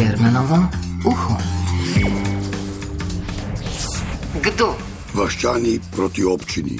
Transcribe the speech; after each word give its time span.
Jermenovo 0.00 0.56
uho. 1.04 1.34
Kdo? 4.42 4.68
Vaščani 5.14 5.74
proti 5.92 6.24
občini 6.24 6.78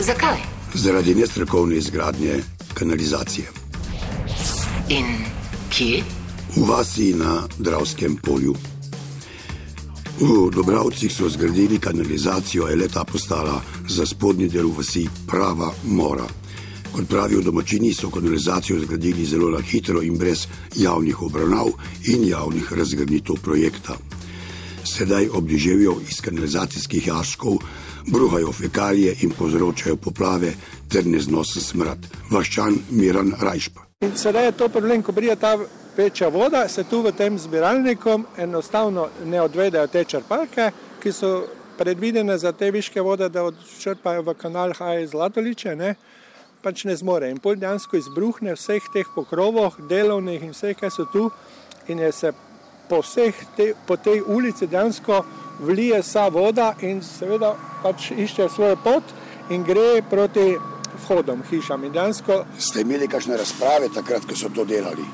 Zakaj? 0.00 0.40
zaradi 0.74 1.14
nestrokovne 1.14 1.76
izgradnje 1.76 2.38
kanalizacije. 2.74 3.46
In 4.88 5.12
kje? 5.68 6.00
V 6.56 6.64
vasi 6.68 7.12
na 7.14 7.42
Dravskem 7.58 8.16
polju. 8.16 8.54
V 10.20 10.50
Dobravcih 10.54 11.12
so 11.12 11.28
zgradili 11.28 11.78
kanalizacijo, 11.78 12.64
a 12.64 12.70
je 12.70 12.76
leta 12.76 13.04
postala 13.04 13.60
za 13.88 14.06
spodnji 14.06 14.48
del 14.48 14.72
vasi 14.72 15.08
prava 15.26 15.72
mora. 15.84 16.24
Kot 16.92 17.08
pravijo 17.08 17.40
domačini, 17.40 17.94
so 17.94 18.10
kanalizacijo 18.10 18.80
zgradili 18.80 19.24
zelo 19.24 19.50
na 19.50 19.60
hitro 19.60 20.02
in 20.02 20.18
brez 20.18 20.46
javnih 20.76 21.22
obravnav 21.22 21.66
in 22.04 22.28
javnih 22.28 22.72
razgrnitev 22.72 23.36
projekta. 23.42 23.96
Sedaj 24.84 25.28
ob 25.28 25.48
deževju 25.48 25.96
iz 26.10 26.20
kanalizacijskih 26.20 27.06
jaškov 27.06 27.58
bruhajo 28.06 28.52
fekalije 28.52 29.16
in 29.22 29.30
povzročajo 29.30 29.96
poplave 29.96 30.52
ter 30.88 31.06
neznosen 31.06 31.62
smrad. 31.62 31.98
Vaščan 32.30 32.78
Miran 32.90 33.34
Rajšpa. 33.40 33.80
In 34.00 34.16
sedaj 34.16 34.44
je 34.44 34.52
to 34.52 34.68
problem, 34.68 35.02
ko 35.02 35.12
pride 35.12 35.36
ta 35.36 35.58
večja 35.96 36.28
voda, 36.28 36.68
se 36.68 36.84
tu 36.84 37.02
v 37.02 37.12
tem 37.12 37.38
zbiralniku 37.38 38.20
enostavno 38.38 39.08
ne 39.24 39.40
odvedejo 39.42 39.86
te 39.86 40.04
črpalke, 40.04 40.70
ki 41.02 41.12
so 41.12 41.32
predvidene 41.78 42.38
za 42.38 42.52
te 42.52 42.70
viške 42.70 43.00
vode, 43.00 43.28
da 43.28 43.44
odčrpajo 43.44 44.22
v 44.22 44.34
kanal 44.34 44.72
Haj 44.78 45.06
Zlatoliče, 45.06 45.76
ne, 45.76 45.94
pač 46.62 46.84
ne 46.84 46.96
zmore. 46.96 47.30
In 47.30 47.38
pol 47.42 47.56
dejansko 47.56 47.96
izbruhne 47.96 48.54
vseh 48.56 48.84
teh 48.92 49.06
pokrovov, 49.14 49.78
delovnih 49.90 50.42
in 50.42 50.54
vseh, 50.54 50.76
ki 50.76 50.90
so 50.90 51.06
tu, 51.12 51.28
in 51.88 51.98
je 51.98 52.12
se 52.12 52.32
po, 52.88 53.02
te, 53.56 53.72
po 53.86 53.96
tej 53.96 54.22
ulici 54.26 54.66
dejansko 54.66 55.24
vlije 55.60 56.00
vsa 56.02 56.28
voda 56.28 56.72
in 56.80 57.02
seveda 57.02 57.54
pač 57.82 58.10
išče 58.10 58.48
svojo 58.48 58.76
pot 58.84 59.14
in 59.50 59.64
gre 59.64 60.02
proti 60.10 60.56
vhodom 61.04 61.42
hišam. 61.50 61.84
In 61.84 61.92
dejansko 61.92 62.44
Ste 62.58 62.82
imeli 62.86 63.08
kakšne 63.08 63.36
razprave 63.36 63.92
takrat, 63.94 64.26
ko 64.26 64.36
so 64.36 64.50
to 64.54 64.64
delali? 64.64 65.06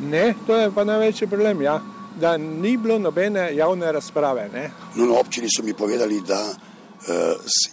Ne, 0.00 0.34
to 0.46 0.56
je 0.56 0.70
pa 0.74 0.84
največji 0.84 1.30
problem, 1.30 1.62
ja. 1.62 1.80
da 2.20 2.36
ni 2.36 2.76
bilo 2.76 2.98
nobene 2.98 3.56
javne 3.56 3.92
razprave. 3.92 4.48
Ne. 4.52 4.70
No, 4.96 5.06
na 5.06 5.18
občini 5.18 5.48
so 5.50 5.62
mi 5.62 5.74
povedali, 5.74 6.20
da 6.20 6.54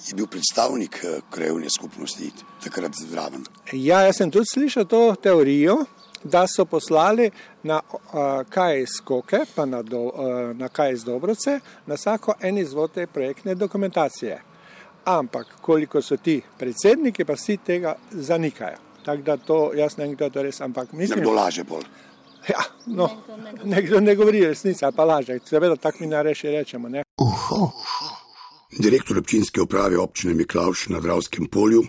je 0.07 0.15
bil 0.15 0.27
predstavnik 0.27 0.99
uh, 1.03 1.23
krajovne 1.31 1.67
skupnosti 1.69 2.31
takrat 2.63 2.91
zdraven. 3.01 3.43
Ja, 3.71 4.01
jaz 4.01 4.17
sem 4.17 4.31
tudi 4.31 4.45
slišal 4.53 4.85
to 4.85 5.15
teorijo, 5.21 5.77
da 6.23 6.47
so 6.47 6.65
poslali 6.65 7.31
na 7.63 7.79
uh, 7.81 8.01
kaj 8.49 8.85
skoke, 8.85 9.39
pa 9.55 9.65
na, 9.65 9.81
do, 9.81 9.99
uh, 9.99 10.57
na 10.57 10.69
kaj 10.69 10.93
iz 10.93 11.03
Dobroce, 11.03 11.59
na 11.85 11.95
vsako 11.95 12.33
en 12.41 12.57
izvod 12.57 12.91
te 12.93 13.07
projektne 13.07 13.55
dokumentacije. 13.55 14.41
Ampak 15.05 15.47
koliko 15.61 16.01
so 16.01 16.17
ti 16.17 16.41
predsedniki, 16.57 17.25
pa 17.25 17.33
vsi 17.33 17.57
tega 17.57 17.95
zanikajo. 18.11 18.77
Tako 19.05 19.21
da 19.21 19.37
to 19.37 19.71
jaz 19.73 19.97
ne 19.97 20.05
vem, 20.05 20.13
kdo 20.15 20.25
je 20.25 20.31
to 20.31 20.43
res, 20.43 20.61
ampak 20.61 20.91
mislim, 20.93 21.19
Nekdo 21.19 21.31
laže 21.33 21.63
bolj. 21.63 21.85
ja, 22.49 22.61
no, 22.85 23.09
nekdo 23.63 23.99
ne 23.99 24.15
govori 24.15 24.45
resnice, 24.45 24.85
ali 24.85 24.95
pa 24.95 25.05
laže. 25.05 25.39
Seveda 25.45 25.75
tako 25.75 25.97
mi 26.01 26.07
na 26.07 26.21
reši 26.21 26.47
rečemo. 26.47 26.89
Ne. 26.89 27.03
Uho. 27.17 27.71
Direktor 28.79 29.17
občinske 29.17 29.61
uprave 29.61 29.97
občine 29.97 30.33
Miklavš 30.33 30.87
na 30.89 30.99
Dravskem 30.99 31.45
polju, 31.45 31.83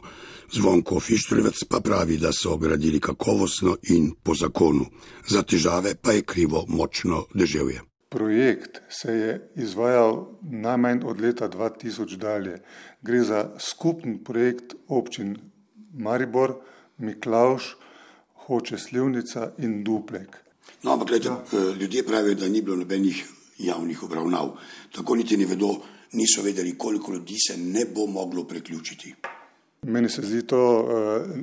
Zvonko 0.52 1.00
Fištrevec 1.00 1.64
pa 1.64 1.80
pravi, 1.80 2.16
da 2.16 2.32
so 2.32 2.56
gradili 2.56 3.00
kakovostno 3.00 3.76
in 3.82 4.10
po 4.22 4.34
zakonu. 4.34 4.86
Za 5.28 5.42
težave 5.42 5.94
pa 5.94 6.12
je 6.12 6.22
krivo 6.22 6.64
močno 6.68 7.26
deževje. 7.34 7.80
Projekt 8.08 8.80
se 8.90 9.12
je 9.12 9.52
izvajal 9.56 10.26
najmanj 10.42 11.00
od 11.04 11.20
leta 11.20 11.48
2000 11.48 12.16
dalje. 12.16 12.58
Gre 13.02 13.22
za 13.22 13.50
skupen 13.58 14.18
projekt 14.24 14.74
občin 14.88 15.38
Maribor, 15.94 16.54
Miklauš, 16.98 17.76
Hoče 18.46 18.78
Slivnica 18.78 19.52
in 19.58 19.84
Duplek. 19.84 20.36
No, 20.82 20.92
ampak 20.92 21.08
gledajte, 21.08 21.56
ja. 21.56 21.74
ljudje 21.80 22.06
pravijo, 22.06 22.34
da 22.34 22.48
ni 22.48 22.62
bilo 22.62 22.76
nobenih 22.76 23.24
javnih 23.58 24.02
obravnav. 24.02 24.56
Tako 24.92 25.16
niti 25.16 25.36
ne 25.36 25.46
vedo, 25.46 25.76
niso 26.12 26.42
vedeli, 26.42 26.78
koliko 26.78 27.12
ljudi 27.12 27.36
se 27.48 27.56
ne 27.56 27.84
bo 27.94 28.06
moglo 28.06 28.44
priključiti. 28.44 29.14
Meni 29.82 30.08
se 30.08 30.22
zdi 30.22 30.46
to 30.46 30.80
uh, 30.80 31.38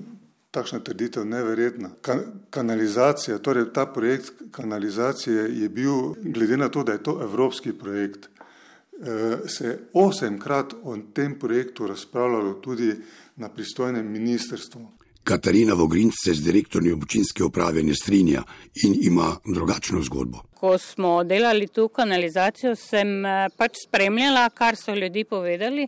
takšna 0.51 0.79
trditev 0.79 1.25
neverjetna. 1.25 1.89
Ka 2.01 2.19
kanalizacija, 2.49 3.37
torej 3.37 3.73
ta 3.73 3.85
projekt 3.85 4.31
kanalizacije 4.51 5.61
je 5.61 5.69
bil, 5.69 6.13
glede 6.21 6.57
na 6.57 6.69
to, 6.69 6.83
da 6.83 6.91
je 6.91 7.03
to 7.03 7.19
evropski 7.21 7.73
projekt, 7.73 8.29
uh, 8.29 9.07
se 9.47 9.79
osemkrat 9.93 10.73
o 10.83 10.97
tem 11.13 11.39
projektu 11.39 11.87
razpravljalo 11.87 12.53
tudi 12.53 12.95
na 13.35 13.49
pristojnem 13.49 14.11
ministrstvu. 14.11 14.87
Katarina 15.29 15.73
Vogrinc 15.73 16.13
se 16.23 16.33
z 16.33 16.41
direktorjem 16.41 16.97
občinske 16.97 17.43
uprave 17.43 17.83
ne 17.85 17.93
strinja 17.93 18.41
in 18.83 18.95
ima 19.01 19.35
drugačno 19.45 20.01
zgodbo. 20.01 20.39
Ko 20.57 20.77
smo 20.77 21.23
delali 21.23 21.67
tu 21.67 21.85
kanalizacijo, 21.87 22.71
sem 22.75 23.25
eh, 23.25 23.45
pač 23.57 23.83
spremljala, 23.83 24.47
kar 24.49 24.75
so 24.75 24.95
ljudi 24.97 25.23
povedali, 25.29 25.85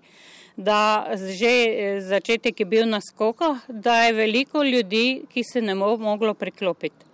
da 0.58 1.08
že 1.40 1.50
eh, 1.50 2.02
začetek 2.06 2.60
je 2.60 2.68
bil 2.70 2.86
na 2.86 3.00
skoka, 3.02 3.56
da 3.68 4.04
je 4.04 4.14
veliko 4.14 4.62
ljudi, 4.64 5.24
ki 5.34 5.44
se 5.44 5.62
ne 5.62 5.76
bo 5.76 5.96
moglo 5.98 6.34
priklopiti. 6.34 7.10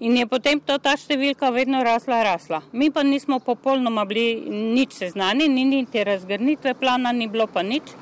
In 0.00 0.16
je 0.16 0.26
potem 0.26 0.60
to 0.60 0.78
ta 0.80 0.96
številka 0.96 1.52
vedno 1.52 1.82
rasla, 1.84 2.22
rasla. 2.24 2.62
Mi 2.72 2.88
pa 2.90 3.04
nismo 3.04 3.36
popolnoma 3.36 4.08
bili 4.08 4.48
nič 4.48 4.96
seznani, 4.96 5.48
ni 5.48 5.68
niti 5.68 6.04
razgrnitve 6.04 6.72
plana, 6.80 7.12
ni 7.12 7.28
bilo 7.28 7.44
pa 7.46 7.60
nič. 7.60 7.92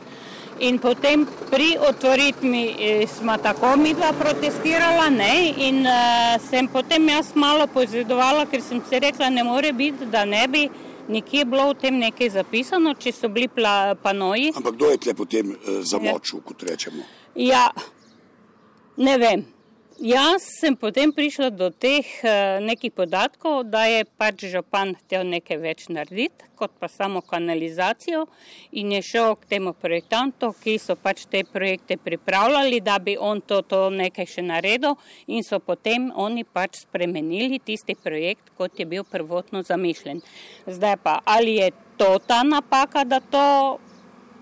In 0.61 0.79
potem 0.79 1.27
pri 1.51 1.75
otvoritvi 1.89 2.77
eh, 2.79 3.07
smo 3.07 3.37
tako 3.43 3.77
mi 3.77 3.95
dva 3.95 4.13
protestirala 4.13 5.09
ne? 5.11 5.55
in 5.57 5.87
uh, 5.87 6.39
sem 6.51 6.69
potem 6.69 7.09
jaz 7.09 7.33
malo 7.35 7.67
pozvedovala, 7.67 8.47
ker 8.47 8.63
sem 8.63 8.83
si 8.89 9.01
rekla, 9.03 9.31
ne 9.31 9.43
more 9.45 9.73
biti, 9.73 10.07
da 10.07 10.25
ne 10.25 10.47
bi 10.49 10.69
nikje 11.09 11.45
bilo 11.45 11.69
v 11.73 11.75
tem 11.81 11.99
nekaj 11.99 12.31
zapisano, 12.37 12.95
če 12.95 13.13
so 13.13 13.29
bili 13.29 13.49
pla, 13.49 13.95
panoji. 14.03 14.53
Ampak 14.57 14.79
kdo 14.79 14.93
je 14.95 15.01
tle 15.03 15.15
potem 15.15 15.51
uh, 15.51 15.83
zamočil, 15.83 16.39
ja. 16.39 16.45
kot 16.47 16.63
rečemo? 16.63 17.03
Ja, 17.35 17.67
ne 18.97 19.19
vem. 19.19 19.45
Jaz 19.95 20.43
sem 20.59 20.75
potem 20.75 21.13
prišla 21.15 21.55
do 21.55 21.69
teh 21.71 22.03
uh, 22.03 22.59
nekih 22.59 22.91
podatkov, 22.91 23.63
da 23.71 23.85
je 23.87 24.03
pač 24.19 24.43
župan 24.51 24.91
hotel 24.99 25.23
nekaj 25.23 25.59
več 25.63 25.87
narediti, 25.87 26.49
kot 26.59 26.75
pa 26.83 26.91
samo 26.91 27.23
kanalizacijo 27.23 28.25
in 28.75 28.91
je 28.91 29.03
šel 29.07 29.39
k 29.39 29.55
temu 29.55 29.71
projektantu, 29.71 30.51
ki 30.59 30.81
so 30.83 30.99
pač 30.99 31.29
te 31.31 31.45
projekte 31.47 31.95
pripravljali, 31.95 32.83
da 32.83 32.99
bi 32.99 33.15
on 33.15 33.39
to, 33.39 33.63
to 33.63 33.87
nekaj 33.95 34.27
še 34.27 34.43
naredil 34.43 34.99
in 35.31 35.47
so 35.47 35.63
potem 35.63 36.11
oni 36.11 36.43
pač 36.43 36.83
spremenili 36.83 37.63
tisti 37.63 37.95
projekt, 37.95 38.51
kot 38.59 38.75
je 38.75 38.91
bil 38.91 39.07
prvotno 39.07 39.63
zamišljen. 39.63 40.27
Zdaj 40.67 40.97
pa, 41.07 41.21
ali 41.23 41.61
je 41.63 41.71
to 42.03 42.19
ta 42.19 42.43
napaka, 42.43 43.07
da 43.07 43.23
to 43.23 43.79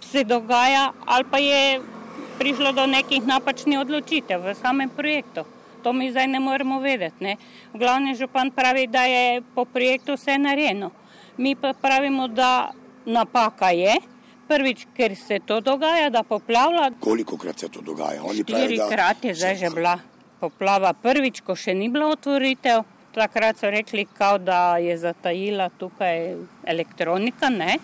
se 0.00 0.24
dogaja, 0.24 0.94
ali 1.04 1.28
pa 1.28 1.38
je 1.44 2.00
prišlo 2.38 2.72
do 2.72 2.86
nekih 2.86 3.26
napačnih 3.26 3.78
odločitev 3.78 4.42
v 4.42 4.54
samem 4.54 4.90
projektu. 4.90 5.44
To 5.82 5.92
mi 5.92 6.10
zdaj 6.10 6.26
ne 6.26 6.40
moremo 6.40 6.78
vedeti. 6.80 7.24
Ne. 7.24 7.36
Glavni 7.74 8.14
župan 8.14 8.50
pravi, 8.50 8.86
da 8.86 9.02
je 9.04 9.42
po 9.54 9.64
projektu 9.64 10.14
vse 10.14 10.38
narejeno. 10.38 10.90
Mi 11.36 11.54
pa 11.54 11.72
pravimo, 11.72 12.28
da 12.28 12.70
napaka 13.06 13.70
je. 13.70 13.96
Prvič, 14.48 14.86
ker 14.96 15.16
se 15.16 15.40
to 15.46 15.60
dogaja, 15.60 16.10
da 16.10 16.22
poplavlja. 16.22 16.90
Koliko 17.00 17.36
krat 17.36 17.58
se 17.58 17.68
to 17.68 17.80
dogaja? 17.80 18.22
Štirikrat 18.42 19.24
je 19.24 19.34
zdaj 19.34 19.56
že 19.56 19.70
bila 19.70 19.98
poplava. 20.40 20.92
Prvič, 20.92 21.40
ko 21.40 21.56
še 21.56 21.74
ni 21.74 21.88
bila 21.88 22.10
otvoritev, 22.12 22.82
takrat 23.14 23.58
so 23.58 23.70
rekli, 23.70 24.04
kao, 24.18 24.38
da 24.38 24.76
je 24.82 24.98
zatajila 24.98 25.70
tukaj 25.78 26.34
elektronika. 26.66 27.48
Ne. 27.48 27.78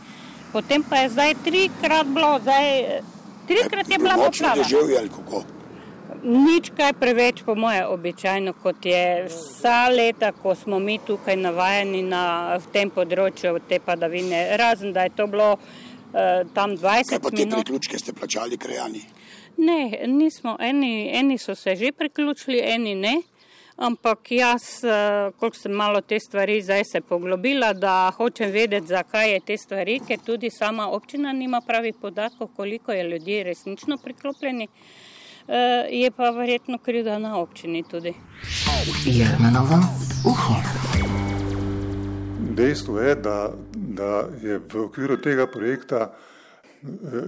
Potem 0.52 0.82
pa 0.82 1.04
je 1.04 1.14
zdaj 1.14 1.34
trikrat 1.44 2.06
bilo. 2.06 2.38
Zdaj, 2.42 3.00
Trikrat 3.48 3.90
je 3.90 3.98
bila 3.98 4.14
poplava. 4.14 4.64
Nič 6.22 6.72
kaj 6.76 6.92
preveč, 6.98 7.42
po 7.46 7.54
moje, 7.54 7.84
običajno, 7.86 8.52
kot 8.62 8.86
je 8.86 9.28
vsa 9.28 9.88
leta, 9.88 10.32
ko 10.32 10.54
smo 10.54 10.78
mi 10.82 10.98
tukaj 10.98 11.36
navajeni 11.38 12.02
na 12.02 12.58
tem 12.72 12.90
področju 12.90 13.54
te 13.68 13.78
padavine. 13.78 14.40
Razen, 14.58 14.92
da 14.92 15.06
je 15.06 15.14
to 15.14 15.28
bilo 15.30 15.52
uh, 15.54 16.42
tam 16.54 16.74
20 16.74 16.80
minut. 16.80 17.12
Kaj 17.12 17.22
pa 17.22 17.30
te 17.30 17.46
priključke 17.46 18.02
ste 18.02 18.12
plačali 18.12 18.58
krajani? 18.58 19.04
Ne, 19.58 19.80
nismo. 20.06 20.56
Eni, 20.60 21.10
eni 21.14 21.38
so 21.38 21.54
se 21.54 21.76
že 21.76 21.92
priključili, 21.92 22.60
eni 22.62 22.94
ne. 22.94 23.14
Ampak 23.78 24.32
jaz, 24.34 24.62
koliko 25.38 25.56
sem 25.56 25.72
malo 25.72 26.00
te 26.00 26.18
stvari 26.20 26.62
zdaj 26.62 26.82
se 26.84 27.00
poglobila, 27.00 27.72
da 27.72 28.10
hočem 28.16 28.50
vedeti, 28.50 28.86
zakaj 28.86 29.32
je 29.32 29.40
te 29.40 29.56
stvari, 29.56 30.00
ker 30.06 30.18
tudi 30.26 30.50
sama 30.50 30.88
občina 30.90 31.32
nima 31.32 31.60
pravih 31.66 31.94
podatkov, 32.00 32.48
koliko 32.56 32.92
je 32.92 33.04
ljudi 33.04 33.42
resnično 33.42 33.98
priklopljeni. 34.02 34.68
je 35.90 36.10
pa 36.10 36.30
verjetno 36.30 36.78
krivda 36.78 37.18
na 37.18 37.38
občini 37.38 37.82
tudi. 37.82 38.14
Jermanovo 39.06 39.78
uho. 40.24 40.54
Dejstvo 42.38 43.00
je, 43.00 43.14
da, 43.14 43.52
da 43.72 44.28
je 44.42 44.58
v 44.58 44.84
okviru 44.84 45.16
tega 45.16 45.46
projekta 45.46 46.12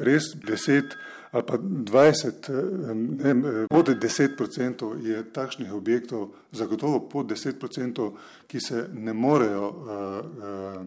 res 0.04 0.34
10 0.34 0.94
ali 1.30 1.44
pa 1.46 1.58
20, 1.58 2.48
ne, 2.94 3.66
pod 3.70 3.88
10 3.88 4.42
odstotkov 4.42 4.98
je 5.06 5.22
takšnih 5.32 5.72
objektov, 5.72 6.32
zagotovo 6.52 7.04
pod 7.08 7.30
10 7.30 7.64
odstotkov, 7.64 8.16
ki 8.50 8.60
se 8.60 8.88
ne 8.92 9.12
morejo 9.14 9.68
uh, 9.68 9.76
uh, 9.78 10.86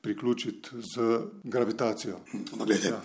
priključiti 0.00 0.68
z 0.94 1.18
gravitacijo. 1.44 2.20
Gledajte, 2.54 2.88
ja. 2.88 3.02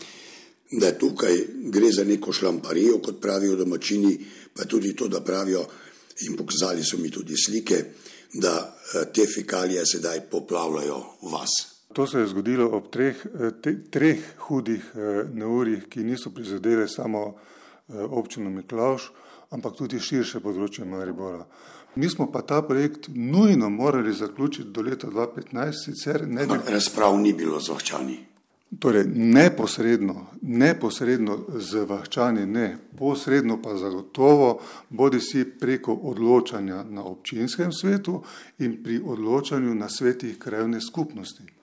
Da 0.81 0.91
tukaj 0.97 1.33
gre 1.73 1.91
za 1.91 2.03
neko 2.03 2.33
šlamparijo, 2.33 2.99
kot 3.01 3.21
pravijo 3.21 3.55
domačini, 3.55 4.17
pa 4.53 4.65
tudi 4.65 4.95
to, 4.95 5.07
da 5.07 5.21
pravijo, 5.21 5.65
in 6.29 6.37
pokazali 6.37 6.83
so 6.83 6.97
mi 6.97 7.09
tudi 7.11 7.33
slike, 7.37 7.83
da 8.33 8.77
te 9.13 9.25
fekalije 9.35 9.85
sedaj 9.85 10.21
poplavljajo 10.31 11.03
vas. 11.31 11.74
To 11.93 12.07
se 12.07 12.19
je 12.19 12.27
zgodilo 12.27 12.69
ob 12.75 12.89
treh, 12.91 13.19
te, 13.61 13.75
treh 13.89 14.23
hudih 14.47 14.91
neurjih, 15.33 15.85
ki 15.89 16.03
niso 16.03 16.33
prizadele 16.33 16.87
samo 16.87 17.35
občino 17.87 18.49
Miklaš, 18.49 19.11
ampak 19.55 19.77
tudi 19.77 19.99
širše 19.99 20.41
področje 20.43 20.85
Maribora. 20.85 21.45
Mi 21.95 22.09
smo 22.09 22.27
pa 22.31 22.41
ta 22.41 22.61
projekt 22.61 23.07
nujno 23.07 23.69
morali 23.69 24.13
zaključiti 24.13 24.69
do 24.69 24.81
leta 24.81 25.07
2015, 25.07 25.85
sicer 25.85 26.27
ne 26.27 26.47
bi. 26.47 26.57
Razprav 26.67 27.19
ni 27.19 27.33
bilo 27.33 27.59
z 27.59 27.71
vahčani. 27.71 28.17
Torej, 28.79 29.05
neposredno, 29.15 30.25
neposredno 30.41 31.37
z 31.55 31.85
vahčani, 31.87 32.45
ne, 32.45 32.77
posredno 32.97 33.61
pa 33.61 33.77
zagotovo, 33.77 34.59
bodi 34.89 35.21
si 35.21 35.45
preko 35.45 35.93
odločanja 35.93 36.83
na 36.83 37.05
občinskem 37.05 37.71
svetu 37.71 38.23
in 38.59 38.81
pri 38.83 38.99
odločanju 39.05 39.75
na 39.75 39.89
svetih 39.89 40.37
krajevne 40.37 40.81
skupnosti. 40.81 41.54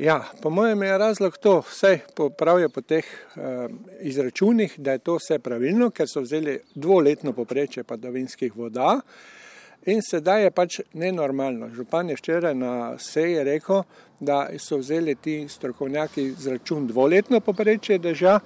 Ja, 0.00 0.24
po 0.42 0.50
mojem 0.50 0.82
je 0.82 0.98
razlog 0.98 1.36
to, 1.38 1.62
vse 1.70 1.98
pravijo 2.38 2.68
po 2.68 2.80
teh 2.80 3.04
eh, 3.04 3.68
izračunih, 4.00 4.74
da 4.76 4.92
je 4.92 4.98
to 4.98 5.16
vse 5.16 5.38
pravilno, 5.38 5.90
ker 5.90 6.06
so 6.08 6.20
vzeli 6.20 6.58
dvoletno 6.74 7.32
poprečje 7.32 7.84
padavinskih 7.84 8.56
voda 8.56 9.00
in 9.86 10.02
sedaj 10.02 10.44
je 10.44 10.50
pač 10.50 10.80
nenormalno. 10.94 11.70
Župan 11.74 12.10
je 12.10 12.16
včeraj 12.16 12.54
na 12.54 12.98
seji 12.98 13.42
rekel, 13.44 13.82
da 14.20 14.46
so 14.58 14.78
vzeli 14.78 15.14
ti 15.14 15.46
strokovnjaki 15.48 16.22
izračun 16.22 16.86
dvoletno 16.86 17.40
poprečje 17.40 17.98
drža, 17.98 18.38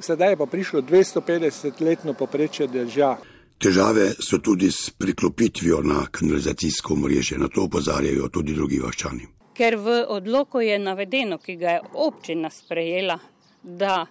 sedaj 0.00 0.32
je 0.32 0.36
pa 0.36 0.46
prišlo 0.46 0.82
250-letno 0.82 2.14
poprečje 2.14 2.66
drža. 2.66 3.16
Težave 3.58 4.12
so 4.20 4.38
tudi 4.38 4.70
s 4.70 4.90
priklopitvijo 4.90 5.82
na 5.82 6.06
kanalizacijsko 6.10 6.96
mreže, 6.96 7.38
na 7.38 7.48
to 7.48 7.66
opozarjajo 7.66 8.28
tudi 8.28 8.54
drugi 8.54 8.78
vaščani 8.78 9.39
ker 9.60 9.76
v 9.76 10.00
odloku 10.08 10.62
je 10.64 10.78
navedeno, 10.80 11.36
ki 11.36 11.54
ga 11.60 11.70
je 11.76 11.80
občina 12.00 12.48
sprejela, 12.48 13.18
da 13.62 14.06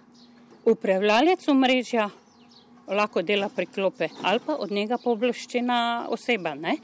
upravljalec 0.70 1.48
omrežja 1.50 2.04
lahko 2.86 3.22
dela 3.26 3.48
priklope 3.50 4.08
ali 4.22 4.38
pa 4.46 4.54
od 4.54 4.70
njega 4.70 4.98
pooblaščena 5.02 6.06
oseba. 6.14 6.52
Ne? 6.54 6.76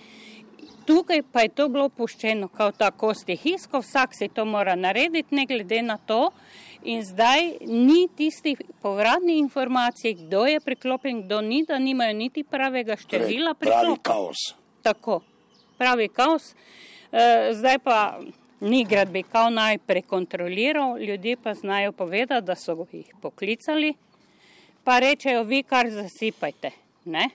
Tukaj 0.87 1.23
pa 1.33 1.45
je 1.45 1.53
to 1.55 1.69
bilo 1.71 1.89
puščeno 1.89 2.49
kot 2.49 2.79
tako 2.81 3.13
stihijsko, 3.15 3.81
vsak 3.85 4.17
si 4.19 4.29
to 4.35 4.45
mora 4.45 4.75
narediti, 4.75 5.35
ne 5.35 5.45
glede 5.47 5.83
na 5.83 5.99
to. 5.99 6.33
In 6.87 7.05
zdaj 7.07 7.67
ni 7.67 8.09
tistih 8.19 8.59
povratnih 8.83 9.39
informacij, 9.39 10.15
kdo 10.25 10.43
je 10.47 10.61
priklopljen, 10.61 11.23
kdo 11.27 11.41
ni, 11.43 11.63
da 11.67 11.79
nimajo 11.79 12.15
niti 12.19 12.43
pravega 12.43 12.97
števila 12.99 13.55
priklopa. 13.55 13.83
Pravi 13.83 14.03
kaos. 14.03 14.45
Tako, 14.83 15.21
pravi 15.79 16.09
kaos. 16.09 16.53
E, 17.11 17.55
zdaj 17.59 17.79
pa 17.83 17.99
Ni 18.61 18.85
gradbekal 18.85 19.53
najprej 19.53 20.03
kontroliral, 20.03 20.99
ljudje 20.99 21.37
pa 21.37 21.55
znajo 21.55 21.93
povedati, 21.93 22.47
da 22.47 22.55
so 22.55 22.87
jih 22.93 23.15
poklicali, 23.23 23.95
pa 24.85 24.99
rečejo, 24.99 25.43
vi 25.43 25.63
kar 25.63 25.91
zasipajte. 25.91 26.71
Ne? 27.05 27.29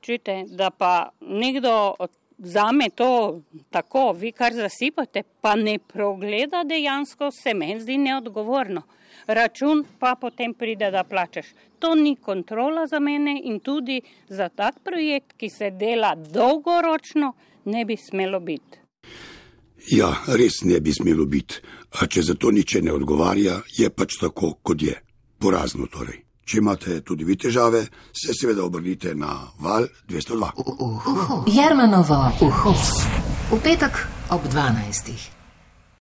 Čujte, 0.00 0.44
da 0.48 0.70
pa 0.70 1.10
nekdo 1.20 1.94
vzame 2.38 2.88
to 2.94 3.40
tako, 3.70 4.12
vi 4.12 4.32
kar 4.32 4.52
zasipate, 4.52 5.22
pa 5.40 5.54
ne 5.56 5.78
progleda 5.78 6.64
dejansko, 6.64 7.30
se 7.30 7.54
meni 7.54 7.80
zdi 7.80 7.98
neodgovorno. 7.98 8.82
Račun 9.26 9.84
pa 9.98 10.14
potem 10.20 10.54
pride, 10.54 10.90
da 10.90 11.04
plačeš. 11.04 11.52
To 11.78 11.94
ni 11.94 12.16
kontrola 12.16 12.86
za 12.86 12.98
mene 12.98 13.40
in 13.44 13.60
tudi 13.60 14.00
za 14.28 14.48
tak 14.48 14.80
projekt, 14.84 15.36
ki 15.36 15.48
se 15.48 15.70
dela 15.70 16.14
dolgoročno, 16.14 17.34
ne 17.64 17.84
bi 17.84 17.96
smelo 17.96 18.40
biti. 18.40 18.80
Ja, 19.88 20.12
res 20.26 20.62
ne 20.64 20.80
bi 20.80 20.92
smelo 20.92 21.24
biti, 21.26 21.60
a 22.00 22.06
če 22.06 22.22
za 22.22 22.34
to 22.34 22.50
niče 22.50 22.82
ne 22.82 22.92
odgovarja, 22.92 23.60
je 23.78 23.90
pač 23.90 24.18
tako, 24.20 24.58
kot 24.62 24.82
je. 24.82 24.94
Porazno 25.40 25.88
torej. 25.88 26.20
Če 26.44 26.58
imate 26.58 27.00
tudi 27.06 27.24
vi 27.24 27.36
težave, 27.38 27.84
se 28.12 28.34
seveda 28.36 28.64
obrnite 28.64 29.14
na 29.14 29.32
val 29.62 29.88
202. 30.10 30.52
Jermanovo, 31.54 32.22
uho. 32.44 32.74
V 33.50 33.60
petek 33.64 34.06
ob 34.30 34.46
12. 34.52 35.39